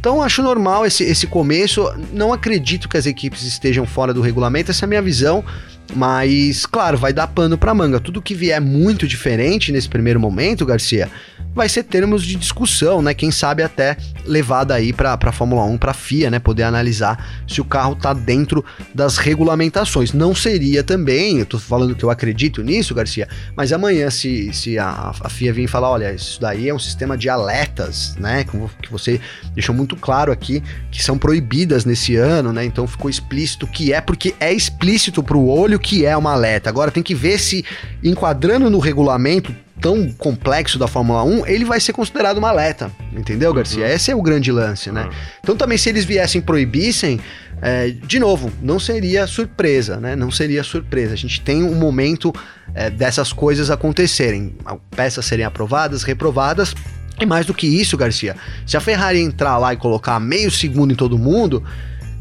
[0.00, 1.92] Então acho normal esse, esse começo.
[2.10, 5.44] Não acredito que as equipes estejam fora do regulamento, essa é a minha visão.
[5.94, 8.00] Mas, claro, vai dar pano para manga.
[8.00, 11.10] Tudo que vier muito diferente nesse primeiro momento, Garcia,
[11.54, 13.12] vai ser termos de discussão, né?
[13.12, 16.38] Quem sabe até levada aí para a Fórmula 1, para a FIA, né?
[16.38, 20.12] Poder analisar se o carro tá dentro das regulamentações.
[20.12, 24.78] Não seria também, eu tô falando que eu acredito nisso, Garcia, mas amanhã se, se
[24.78, 28.44] a, a FIA vir falar, olha, isso daí é um sistema de alertas, né?
[28.44, 29.20] Que você
[29.54, 32.64] deixou muito claro aqui que são proibidas nesse ano, né?
[32.64, 36.68] Então ficou explícito que é, porque é explícito para o olho que é uma alerta.
[36.70, 37.64] Agora tem que ver se
[38.02, 43.52] enquadrando no regulamento tão complexo da Fórmula 1, ele vai ser considerado uma alerta, entendeu,
[43.54, 43.86] Garcia?
[43.86, 43.90] Uhum.
[43.90, 45.04] Esse é o grande lance, né?
[45.04, 45.10] Uhum.
[45.42, 47.18] Então também se eles viessem proibissem,
[47.62, 50.14] é, de novo, não seria surpresa, né?
[50.14, 51.14] Não seria surpresa.
[51.14, 52.32] A gente tem um momento
[52.74, 54.54] é, dessas coisas acontecerem,
[54.94, 56.74] peças serem aprovadas, reprovadas.
[57.20, 58.34] E mais do que isso, Garcia,
[58.66, 61.62] se a Ferrari entrar lá e colocar meio segundo em todo mundo,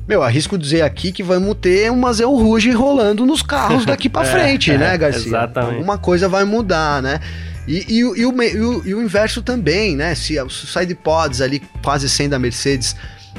[0.10, 4.26] meu, arrisco dizer aqui que vamos ter uma Zé Rouge rolando nos carros daqui para
[4.28, 5.28] é, frente, é, né, Garcia?
[5.28, 5.76] Exatamente.
[5.76, 7.20] Alguma coisa vai mudar, né?
[7.68, 10.16] E, e, e, o, e, o, e o inverso também, né?
[10.16, 12.96] Se os sidepods ali, quase sendo a Mercedes,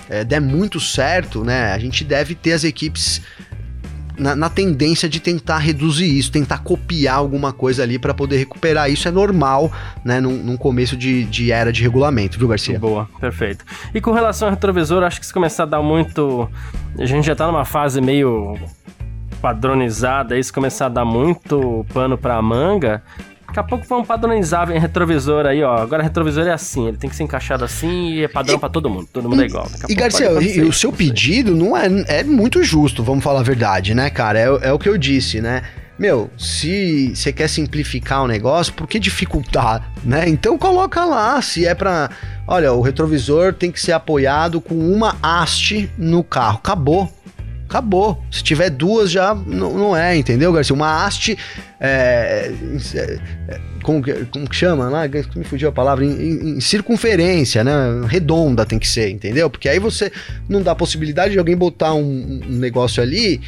[0.08, 1.72] é, der muito certo, né?
[1.72, 3.20] A gente deve ter as equipes
[4.20, 8.90] na, na, tendência de tentar reduzir isso, tentar copiar alguma coisa ali para poder recuperar.
[8.90, 9.72] Isso é normal,
[10.04, 12.78] né, num, num começo de, de, era de regulamento, viu, Garcia?
[12.78, 13.64] Boa, perfeito.
[13.94, 16.48] E com relação ao retrovisor, acho que se começar a dar muito.
[16.98, 18.58] A gente já tá numa fase meio
[19.40, 23.02] padronizada, se começar a dar muito pano pra manga,
[23.50, 25.76] Daqui a pouco vamos padronizar em retrovisor aí, ó.
[25.76, 28.88] Agora retrovisor é assim, ele tem que ser encaixado assim e é padrão para todo
[28.88, 29.08] mundo.
[29.12, 29.66] Todo mundo é igual.
[29.88, 33.92] E Garcia, e, o seu pedido não é, é muito justo, vamos falar a verdade,
[33.92, 34.38] né, cara?
[34.38, 35.62] É, é o que eu disse, né?
[35.98, 40.28] Meu, se você quer simplificar o negócio, por que dificultar, né?
[40.28, 42.08] Então coloca lá, se é para,
[42.46, 46.58] olha, o retrovisor tem que ser apoiado com uma haste no carro.
[46.58, 47.12] Acabou
[47.70, 48.20] acabou.
[48.30, 50.74] Se tiver duas, já não, é, entendeu, Garcia?
[50.74, 51.38] Uma haste.
[51.80, 52.52] É,
[52.94, 55.02] é, como, que, como que chama lá?
[55.36, 56.04] Me fugiu a palavra.
[56.04, 57.72] Em, em, em, circunferência, né?
[58.06, 59.48] Redonda tem que ser, entendeu?
[59.48, 60.12] Porque aí você
[60.48, 63.40] não dá possibilidade de alguém botar um, um negócio ali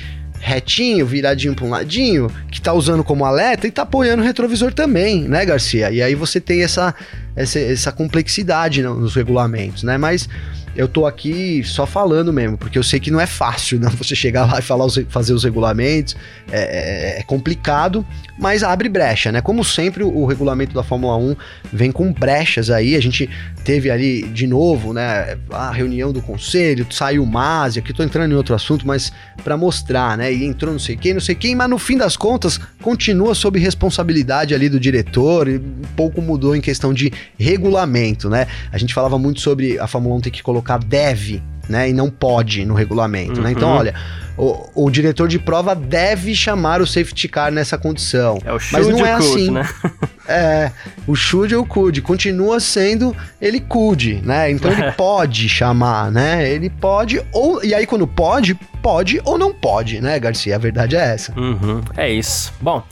[0.42, 4.72] retinho, viradinho para um ladinho, que tá usando como alerta e tá apoiando o retrovisor
[4.74, 5.92] também, né, Garcia?
[5.92, 6.92] E aí você tem essa,
[7.34, 9.96] essa, essa complexidade nos regulamentos, né?
[9.96, 10.28] Mas
[10.74, 13.90] eu tô aqui só falando mesmo, porque eu sei que não é fácil, né?
[13.98, 16.16] Você chegar lá e falar os, fazer os regulamentos,
[16.50, 18.04] é, é, é, complicado,
[18.38, 19.40] mas abre brecha, né?
[19.40, 21.36] Como sempre, o, regulamento da Fórmula 1
[21.72, 22.96] vem com brechas aí.
[22.96, 23.28] A gente
[23.64, 25.36] teve ali de novo, né?
[25.50, 29.12] A reunião do conselho, saiu o Masi, aqui tô entrando em outro assunto, mas
[29.44, 30.32] para mostrar, né?
[30.32, 33.58] E entrou não sei quem, não sei quem, mas no fim das contas continua sob
[33.58, 35.58] responsabilidade ali do diretor e
[35.94, 38.46] pouco mudou em questão de regulamento, né?
[38.72, 41.88] A gente falava muito sobre a Fórmula 1 ter que colocar deve, né?
[41.88, 43.42] E não pode no regulamento, uhum.
[43.42, 43.52] né?
[43.52, 43.76] Então, uhum.
[43.76, 43.94] olha,
[44.36, 48.38] o, o, diretor de prova deve chamar o safety car nessa condição.
[48.44, 49.50] É o mas não é assim.
[49.50, 49.68] né?
[50.26, 50.70] é,
[51.06, 54.50] o should ou could continua sendo ele could, né?
[54.50, 56.50] Então ele pode chamar, né?
[56.50, 60.56] Ele pode ou e aí quando pode, pode ou não pode, né, Garcia?
[60.56, 61.32] A verdade é essa.
[61.38, 62.52] Uhum, é isso.
[62.60, 62.82] Bom,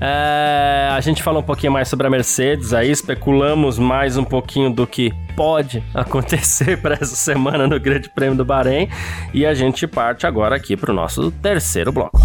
[0.00, 4.72] é, a gente falou um pouquinho mais sobre a Mercedes, aí especulamos mais um pouquinho
[4.72, 8.88] do que pode acontecer para essa semana no Grande Prêmio do Bahrein
[9.34, 12.18] e a gente parte agora aqui para o nosso terceiro bloco.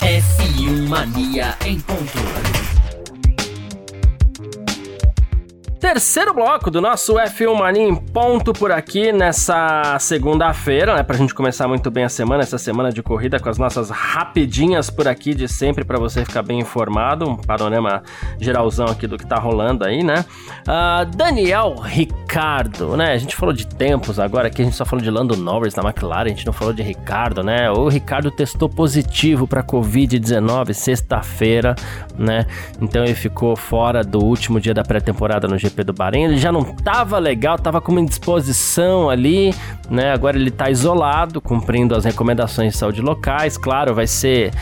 [0.00, 2.51] F1 Mania em ponto.
[5.82, 11.02] Terceiro bloco do nosso F1 Mania em ponto por aqui nessa segunda-feira, né?
[11.02, 14.90] Pra gente começar muito bem a semana, essa semana de corrida com as nossas rapidinhas
[14.90, 18.00] por aqui de sempre para você ficar bem informado, um panorama
[18.38, 20.24] geralzão aqui do que tá rolando aí, né?
[20.60, 23.14] Uh, Daniel Ricardo, né?
[23.14, 25.82] A gente falou de tempos agora aqui, a gente só falou de Lando Norris na
[25.82, 27.68] McLaren, a gente não falou de Ricardo, né?
[27.72, 31.74] O Ricardo testou positivo para Covid-19 sexta-feira,
[32.16, 32.46] né?
[32.80, 36.38] Então ele ficou fora do último dia da pré-temporada no GP GP do Bahrein, ele
[36.38, 39.54] já não tava legal, tava com uma indisposição ali,
[39.90, 40.12] né?
[40.12, 43.56] Agora ele tá isolado, cumprindo as recomendações de saúde locais.
[43.56, 44.52] Claro, vai ser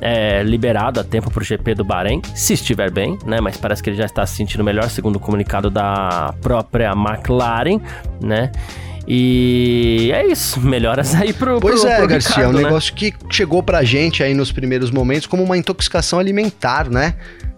[0.00, 3.40] é, liberado a tempo para o GP do Bahrein, se estiver bem, né?
[3.40, 7.80] Mas parece que ele já está se sentindo melhor, segundo o comunicado da própria McLaren,
[8.20, 8.50] né?
[9.06, 12.68] E é isso, melhoras aí pro Pois pro, é, pro Garcia, Ricardo, é um né?
[12.68, 17.14] negócio que chegou pra gente aí nos primeiros momentos como uma intoxicação alimentar, né?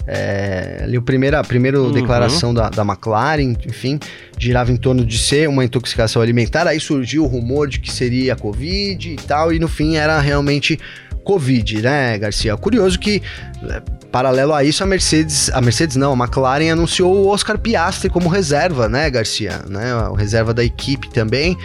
[0.06, 1.92] É, ali o primeira, a primeira Uhum.
[1.92, 3.98] declaração da, da McLaren, enfim,
[4.38, 6.66] girava em torno de ser uma intoxicação alimentar.
[6.66, 10.78] Aí surgiu o rumor de que seria Covid e tal, e no fim era realmente
[11.24, 12.56] Covid, né, Garcia?
[12.56, 13.22] Curioso que,
[13.68, 18.10] é, paralelo a isso, a Mercedes, a Mercedes não, a McLaren anunciou o Oscar Piastri
[18.10, 19.60] como reserva, né, Garcia?
[19.68, 21.56] Né, o reserva da equipe também,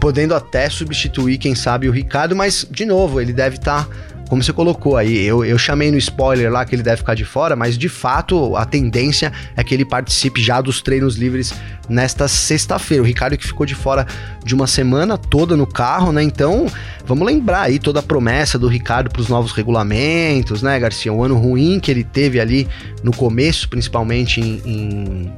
[0.00, 3.86] podendo até substituir, quem sabe, o Ricardo, mas, de novo, ele deve estar.
[4.34, 7.24] Como você colocou aí, eu, eu chamei no spoiler lá que ele deve ficar de
[7.24, 11.54] fora, mas de fato a tendência é que ele participe já dos treinos livres
[11.88, 13.00] nesta sexta-feira.
[13.00, 14.04] O Ricardo que ficou de fora
[14.44, 16.20] de uma semana toda no carro, né?
[16.20, 16.66] Então,
[17.06, 21.12] vamos lembrar aí toda a promessa do Ricardo para os novos regulamentos, né, Garcia?
[21.12, 22.66] O ano ruim que ele teve ali
[23.04, 25.32] no começo, principalmente em, em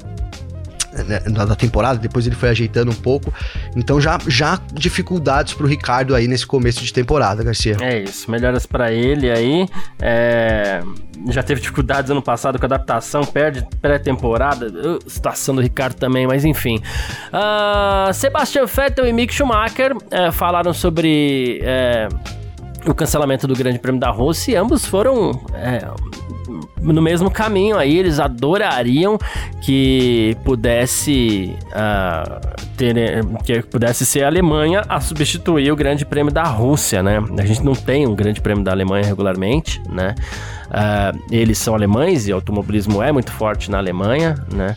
[1.46, 3.32] da temporada, depois ele foi ajeitando um pouco.
[3.74, 7.76] Então já, já dificuldades pro Ricardo aí nesse começo de temporada, Garcia.
[7.80, 9.68] É isso, melhoras pra ele aí.
[10.00, 10.82] É,
[11.28, 14.66] Já teve dificuldades ano passado com adaptação, perde pré-temporada.
[14.66, 16.80] Uh, Situação do Ricardo também, mas enfim.
[17.32, 22.08] Ah, Sebastian Vettel e Mick Schumacher é, falaram sobre é,
[22.90, 25.40] o cancelamento do Grande Prêmio da Rússia e ambos foram.
[25.54, 25.88] é,
[26.80, 29.18] no mesmo caminho aí, eles adorariam
[29.60, 32.40] que pudesse ah,
[32.76, 32.94] ter,
[33.44, 37.18] que pudesse ser a Alemanha a substituir o Grande Prêmio da Rússia, né?
[37.38, 40.14] A gente não tem um Grande Prêmio da Alemanha regularmente, né?
[40.70, 44.76] Ah, eles são alemães e o automobilismo é muito forte na Alemanha, né?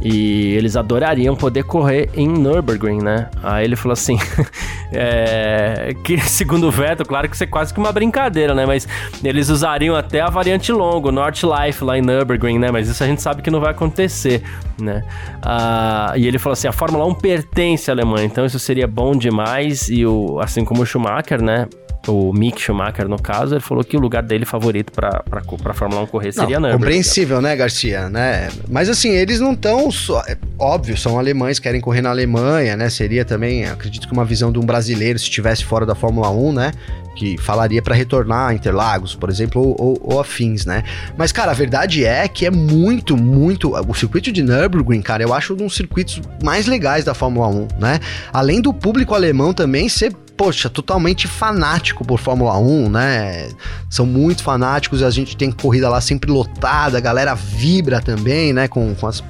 [0.00, 3.28] E eles adorariam poder correr em Nürburgring, né?
[3.42, 4.16] Aí ele falou assim:
[4.92, 8.64] é, que segundo o Vettel, claro que isso é quase que uma brincadeira, né?
[8.64, 8.86] Mas
[9.24, 12.70] eles usariam até a variante longo, North Life, lá em Nürburgring, né?
[12.70, 14.42] Mas isso a gente sabe que não vai acontecer,
[14.80, 15.02] né?
[15.42, 19.12] Ah, e ele falou assim: a Fórmula 1 pertence à Alemanha, então isso seria bom
[19.12, 19.88] demais.
[19.88, 21.66] E o, assim como o Schumacher, né?
[22.08, 25.74] O Mick Schumacher, no caso, ele falou que o lugar dele favorito pra, pra, pra
[25.74, 26.72] Fórmula 1 correr seria Nürburgring.
[26.72, 28.08] compreensível, né, Garcia?
[28.08, 28.48] Né?
[28.66, 30.22] Mas assim, eles não estão só.
[30.26, 32.88] é óbvio, são alemães, querem correr na Alemanha, né?
[32.88, 36.52] Seria também, acredito que uma visão de um brasileiro se estivesse fora da Fórmula 1,
[36.52, 36.72] né?
[37.14, 40.84] Que falaria para retornar a Interlagos, por exemplo, ou, ou, ou afins, né?
[41.16, 43.74] Mas, cara, a verdade é que é muito, muito.
[43.74, 47.68] O circuito de Nürburgring, cara, eu acho um dos circuitos mais legais da Fórmula 1,
[47.78, 48.00] né?
[48.32, 53.48] Além do público alemão também ser poxa, totalmente fanático por Fórmula 1, né?
[53.90, 58.68] São muito fanáticos, a gente tem corrida lá sempre lotada, a galera vibra também, né?
[58.68, 59.20] Com, com, as,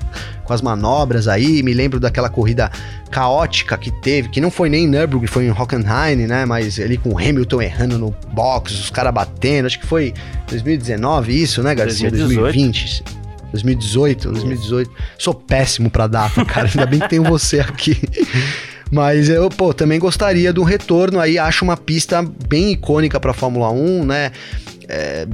[0.45, 1.63] com as manobras aí.
[1.63, 2.71] Me lembro daquela corrida
[3.11, 6.45] caótica que teve, que não foi nem em Nürburgring, foi em Hockenheim, né?
[6.45, 9.65] Mas ali com o Hamilton errando no box, os caras batendo.
[9.65, 10.13] Acho que foi
[10.51, 12.11] 2019 isso, né, Garcia?
[12.11, 12.43] 2018.
[12.43, 13.05] 2020.
[13.51, 14.91] 2018, 2018.
[15.17, 16.69] Sou péssimo pra data, cara.
[16.69, 17.99] Ainda bem que tenho você aqui.
[18.91, 21.39] Mas eu, pô, também gostaria de um retorno aí.
[21.39, 24.33] Acho uma pista bem icônica pra Fórmula 1, né?
[24.89, 25.27] É,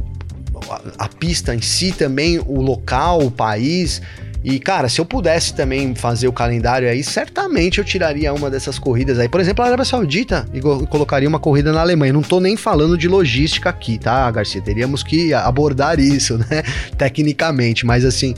[0.70, 4.02] a, a pista em si também, o local, o país.
[4.44, 8.78] E, cara, se eu pudesse também fazer o calendário aí, certamente eu tiraria uma dessas
[8.78, 9.26] corridas aí.
[9.26, 12.12] Por exemplo, a Arábia Saudita e colocaria uma corrida na Alemanha.
[12.12, 14.60] Não tô nem falando de logística aqui, tá, Garcia?
[14.60, 16.62] Teríamos que abordar isso, né?
[16.98, 17.86] Tecnicamente.
[17.86, 18.34] Mas, assim,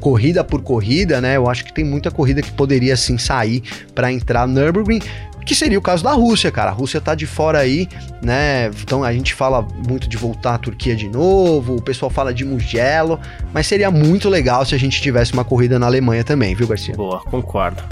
[0.00, 1.36] corrida por corrida, né?
[1.36, 3.62] Eu acho que tem muita corrida que poderia, assim, sair
[3.94, 5.02] para entrar no Nürburgring.
[5.44, 6.70] Que seria o caso da Rússia, cara.
[6.70, 7.88] A Rússia tá de fora aí,
[8.22, 8.68] né?
[8.82, 12.44] Então a gente fala muito de voltar à Turquia de novo, o pessoal fala de
[12.44, 13.18] Mugello,
[13.52, 16.94] mas seria muito legal se a gente tivesse uma corrida na Alemanha também, viu, Garcia?
[16.94, 17.82] Boa, concordo.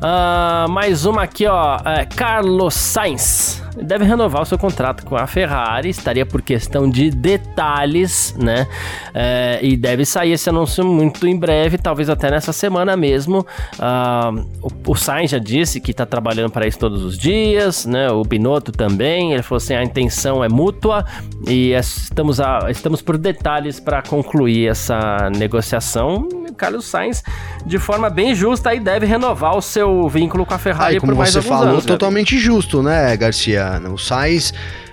[0.00, 1.78] Ah, mais uma aqui, ó.
[1.84, 5.88] É, Carlos Sainz deve renovar o seu contrato com a Ferrari.
[5.88, 8.66] Estaria por questão de detalhes, né?
[9.14, 13.46] É, e deve sair esse anúncio muito em breve, talvez até nessa semana mesmo.
[13.78, 14.30] Ah,
[14.60, 18.10] o, o Sainz já disse que tá trabalhando para isso todos os dias, né?
[18.10, 19.32] O Binotto também.
[19.32, 21.04] Ele falou assim: a intenção é mútua
[21.46, 26.28] e estamos, a- estamos por detalhes para concluir essa negociação.
[26.48, 27.22] O Carlos Sainz,
[27.64, 31.18] de forma bem justa, aí deve renovar o seu vínculo com a Ferrari como por
[31.18, 31.84] mais você alguns falou, anos.
[31.86, 31.88] né?
[31.92, 33.61] totalmente justo, né, Garcia?
[33.92, 34.52] O Sainz.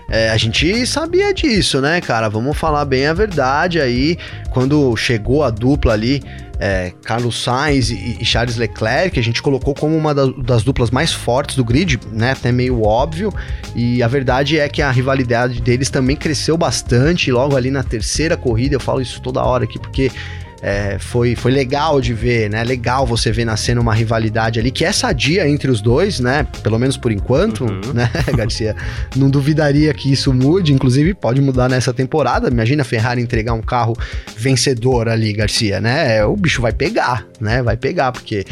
[0.09, 2.29] é, a gente sabia disso, né, cara?
[2.29, 4.17] Vamos falar bem a verdade aí.
[4.51, 6.21] Quando chegou a dupla ali,
[6.59, 10.89] é, Carlos Sainz e, e Charles Leclerc, a gente colocou como uma da- das duplas
[10.91, 12.31] mais fortes do grid, né?
[12.31, 13.33] Até meio óbvio.
[13.75, 17.31] E a verdade é que a rivalidade deles também cresceu bastante.
[17.31, 20.11] Logo ali na terceira corrida, eu falo isso toda hora aqui, porque
[20.61, 22.63] é, foi, foi legal de ver, né?
[22.63, 26.45] Legal você ver nascendo uma rivalidade ali que é sadia entre os dois, né?
[26.61, 27.93] Pelo menos por enquanto, uhum.
[27.93, 28.75] né, Garcia?
[29.15, 32.49] Não duvidaria que isso mude, inclusive pode mudar nessa temporada.
[32.49, 33.97] Imagina a Ferrari entregar um carro
[34.35, 36.25] vencedor ali, Garcia, né?
[36.25, 37.63] O bicho vai pegar, né?
[37.63, 38.45] Vai pegar, porque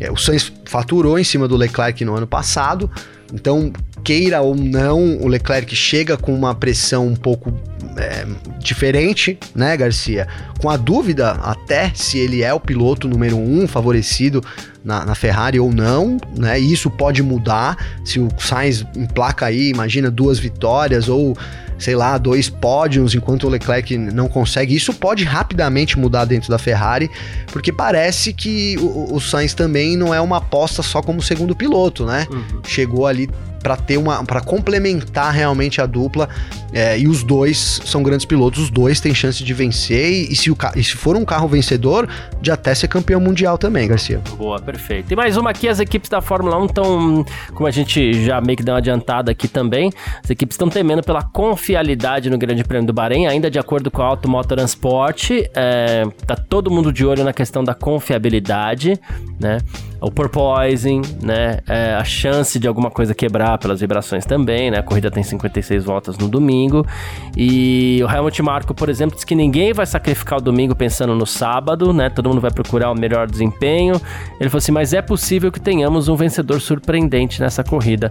[0.00, 2.90] é, o Sainz faturou em cima do Leclerc no ano passado,
[3.32, 7.52] então queira ou não, o Leclerc chega com uma pressão um pouco
[7.96, 8.26] é,
[8.58, 10.28] diferente, né, Garcia?
[10.60, 14.44] Com a dúvida até se ele é o piloto número um favorecido
[14.84, 16.60] na, na, Ferrari ou não, né?
[16.60, 21.36] E isso pode mudar se o Sainz emplaca aí, imagina duas vitórias ou
[21.78, 24.74] sei lá, dois pódios enquanto o Leclerc não consegue.
[24.74, 27.10] Isso pode rapidamente mudar dentro da Ferrari,
[27.52, 32.04] porque parece que o, o Sainz também não é uma aposta só como segundo piloto,
[32.04, 32.26] né?
[32.30, 32.60] Uhum.
[32.64, 33.28] Chegou ali
[33.64, 36.28] para ter uma para complementar realmente a dupla
[36.74, 40.50] é, e os dois são grandes pilotos, os dois têm chance de vencer e, se,
[40.50, 42.08] o, e se for um carro vencedor,
[42.42, 44.20] de até ser campeão mundial também, Garcia.
[44.36, 45.12] Boa, perfeito.
[45.12, 48.56] E mais uma aqui, as equipes da Fórmula 1 estão, como a gente já meio
[48.56, 49.92] que deu uma adiantada aqui também,
[50.22, 54.02] as equipes estão temendo pela confiabilidade no Grande Prêmio do Bahrein, ainda de acordo com
[54.02, 58.98] a Auto Transport, é, tá todo mundo de olho na questão da confiabilidade,
[59.38, 59.58] né?
[60.04, 61.58] O porpoising, né?
[61.66, 64.78] É, a chance de alguma coisa quebrar pelas vibrações também, né?
[64.78, 66.86] A corrida tem 56 voltas no domingo.
[67.34, 71.26] E o Helmut Marko, por exemplo, diz que ninguém vai sacrificar o domingo pensando no
[71.26, 72.10] sábado, né?
[72.10, 73.94] Todo mundo vai procurar o melhor desempenho.
[74.38, 78.10] Ele falou assim: mas é possível que tenhamos um vencedor surpreendente nessa corrida.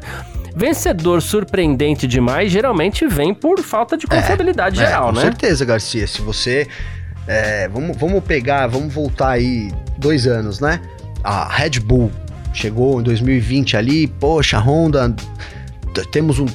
[0.56, 5.22] Vencedor surpreendente demais geralmente vem por falta de é, confiabilidade é, geral, é, com né?
[5.22, 6.08] Com certeza, Garcia.
[6.08, 6.68] Se você.
[7.26, 10.82] É, vamos, vamos pegar, vamos voltar aí dois anos, né?
[11.24, 12.12] A Red Bull
[12.54, 15.16] chegou em 2020 ali, poxa, Honda,
[16.12, 16.46] temos um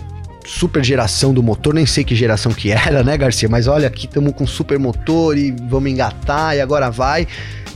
[0.47, 3.49] super geração do motor, nem sei que geração que era, né, Garcia?
[3.49, 7.27] Mas olha, aqui estamos com super motor e vamos engatar e agora vai.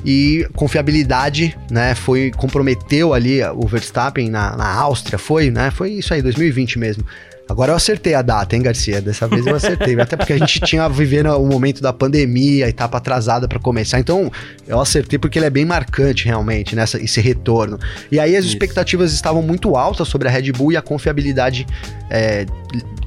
[0.04, 5.70] E confiabilidade, né, foi comprometeu ali o Verstappen na, na Áustria, foi, né?
[5.70, 7.04] Foi isso aí, 2020 mesmo.
[7.48, 9.00] Agora eu acertei a data, hein, Garcia?
[9.00, 9.98] Dessa vez eu acertei.
[10.00, 13.98] Até porque a gente tinha vivendo o momento da pandemia, etapa atrasada para começar.
[13.98, 14.30] Então
[14.66, 17.78] eu acertei porque ele é bem marcante realmente, nessa esse retorno.
[18.10, 18.54] E aí as Isso.
[18.54, 21.66] expectativas estavam muito altas sobre a Red Bull e a confiabilidade
[22.10, 22.46] é,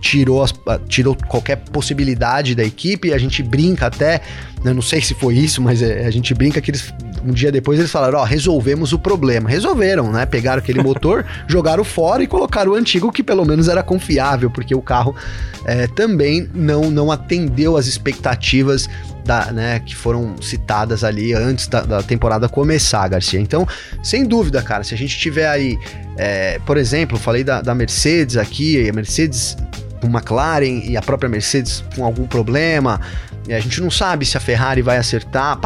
[0.02, 0.54] tirou, as,
[0.88, 3.14] tirou qualquer possibilidade da equipe.
[3.14, 4.22] A gente brinca até,
[4.66, 6.92] né, não sei se foi isso, mas é, a gente brinca que eles
[7.24, 9.50] um dia depois eles falaram, ó, resolvemos o problema.
[9.50, 10.26] Resolveram, né?
[10.26, 14.74] Pegaram aquele motor, jogaram fora e colocaram o antigo que pelo menos era confiável, porque
[14.74, 15.16] o carro
[15.66, 18.90] é, também não, não atendeu as expectativas
[19.24, 23.40] da, né, que foram citadas ali antes da, da, temporada começar, Garcia.
[23.40, 23.68] Então,
[24.04, 25.78] sem dúvida, cara, se a gente tiver aí,
[26.18, 29.58] é, por exemplo, falei da, da Mercedes aqui, a Mercedes
[30.00, 33.02] com McLaren e a própria Mercedes com algum problema,
[33.50, 35.60] a gente não sabe se a Ferrari vai acertar.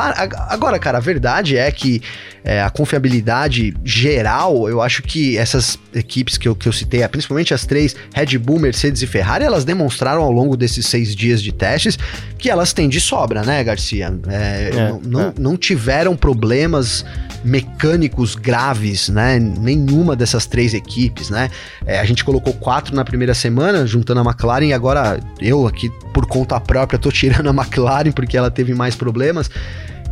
[0.49, 2.01] Agora, cara, a verdade é que
[2.43, 7.53] é, a confiabilidade geral, eu acho que essas equipes que eu, que eu citei, principalmente
[7.53, 11.51] as três, Red Bull, Mercedes e Ferrari, elas demonstraram ao longo desses seis dias de
[11.51, 11.97] testes
[12.37, 14.13] que elas têm de sobra, né, Garcia?
[14.27, 15.33] É, é, não, não, é.
[15.37, 17.05] não tiveram problemas
[17.43, 19.39] mecânicos graves, né?
[19.39, 21.49] Nenhuma dessas três equipes, né?
[21.85, 25.91] É, a gente colocou quatro na primeira semana, juntando a McLaren, e agora eu aqui,
[26.13, 29.49] por conta própria, tô tirando a McLaren porque ela teve mais problemas.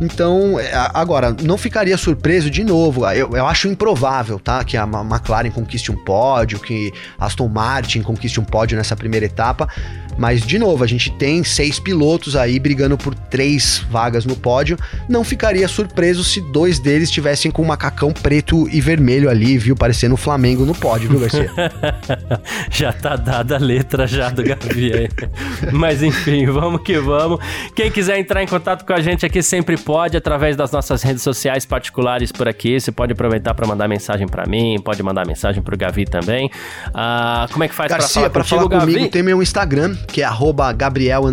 [0.00, 3.04] Então, é, agora, não ficaria surpreso de novo.
[3.10, 4.62] Eu, eu acho improvável, tá?
[4.62, 9.68] Que a McLaren conquiste um pódio, que Aston Martin conquiste um pódio nessa primeira etapa.
[10.18, 14.76] Mas, de novo, a gente tem seis pilotos aí brigando por três vagas no pódio.
[15.08, 19.76] Não ficaria surpreso se dois deles tivessem com um macacão preto e vermelho ali, viu?
[19.76, 21.50] Parecendo o Flamengo no pódio, viu, Garcia?
[22.70, 25.08] já tá dada a letra já do Gabriel.
[25.72, 27.38] Mas enfim, vamos que vamos.
[27.74, 31.22] Quem quiser entrar em contato com a gente aqui sempre pode, através das nossas redes
[31.22, 32.80] sociais particulares por aqui.
[32.80, 36.50] Você pode aproveitar para mandar mensagem para mim, pode mandar mensagem pro Gavi também.
[36.92, 38.98] Ah, como é que faz para falar, pra falar comigo?
[38.98, 39.08] Gavi?
[39.08, 41.24] Tem meu Instagram, que é arroba Gabriel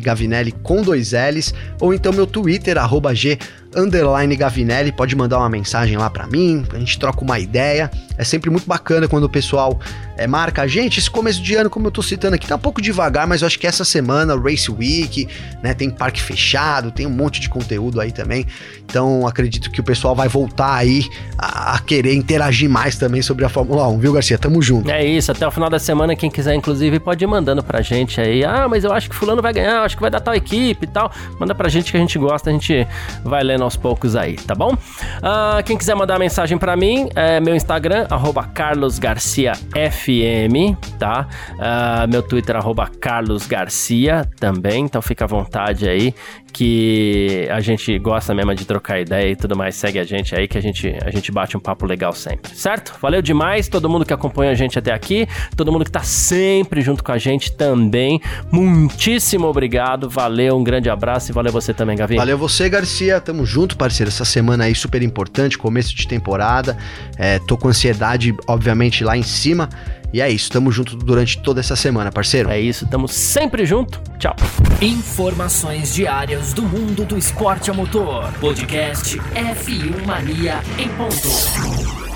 [0.00, 3.38] Gavinelli com dois L's, ou então meu Twitter, arroba G
[3.76, 7.90] underline Gavinelli, pode mandar uma mensagem lá para mim, a gente troca uma ideia.
[8.16, 9.80] É sempre muito bacana quando o pessoal
[10.16, 11.00] é, marca a gente.
[11.00, 13.46] Esse começo de ano, como eu tô citando aqui, tá um pouco devagar, mas eu
[13.46, 15.26] acho que essa semana, Race Week,
[15.60, 18.46] né, tem parque fechado, tem um monte de conteúdo aí também.
[18.84, 23.44] Então, acredito que o pessoal vai voltar aí a, a querer interagir mais também sobre
[23.44, 24.38] a Fórmula 1, viu, Garcia?
[24.38, 24.88] Tamo junto.
[24.88, 28.20] É isso, até o final da semana, quem quiser, inclusive, pode ir mandando pra gente
[28.20, 28.44] aí.
[28.44, 30.88] Ah, mas eu acho que fulano vai ganhar, acho que vai dar tal equipe e
[30.88, 31.10] tal.
[31.40, 32.86] Manda pra gente que a gente gosta, a gente
[33.24, 34.72] vai lendo aos poucos aí, tá bom?
[34.72, 38.06] Uh, quem quiser mandar mensagem para mim, é meu Instagram,
[38.54, 41.28] carlosgarciafm, tá?
[41.52, 42.56] Uh, meu Twitter,
[43.00, 46.14] carlosgarcia também, então fica à vontade aí
[46.54, 49.74] que a gente gosta mesmo de trocar ideia e tudo mais.
[49.74, 52.94] Segue a gente aí que a gente, a gente bate um papo legal sempre, certo?
[53.02, 56.80] Valeu demais, todo mundo que acompanha a gente até aqui, todo mundo que tá sempre
[56.80, 58.20] junto com a gente também.
[58.52, 62.16] Muitíssimo obrigado, valeu, um grande abraço e valeu você também, Gavi.
[62.16, 64.08] Valeu você, Garcia, tamo junto, parceiro.
[64.08, 66.76] Essa semana aí super importante, começo de temporada.
[67.16, 69.68] É, tô com ansiedade, obviamente, lá em cima.
[70.12, 72.50] E é isso, tamo junto durante toda essa semana, parceiro.
[72.50, 74.00] É isso, tamo sempre junto.
[74.18, 74.34] Tchau.
[74.80, 78.32] Informações diárias do mundo do esporte a motor.
[78.40, 82.13] Podcast F1 Mania em ponto.